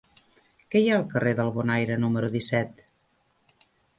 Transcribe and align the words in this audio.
Què 0.75 0.79
hi 0.85 0.87
ha 0.93 0.95
al 1.01 1.05
carrer 1.11 1.33
del 1.41 1.51
Bonaire 1.59 1.99
número 2.05 2.31
disset? 2.37 2.81